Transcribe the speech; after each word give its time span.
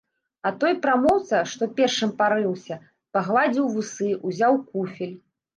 А 0.49 0.51
той 0.61 0.71
прамоўца, 0.85 1.41
што 1.51 1.67
першым 1.79 2.15
парыўся, 2.23 2.79
пагладзіў 3.19 3.71
вусы, 3.77 4.09
узяў 4.31 4.53
куфель. 4.73 5.17